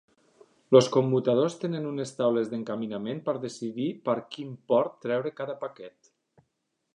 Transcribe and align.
Els 0.77 0.87
commutadors 0.93 1.57
tenen 1.63 1.85
unes 1.89 2.13
taules 2.21 2.49
d'encaminament 2.53 3.21
per 3.29 3.35
decidir 3.45 3.87
per 4.09 4.17
quin 4.37 4.57
port 4.73 4.97
treure 5.05 5.35
cada 5.43 5.59
paquet. 5.67 6.11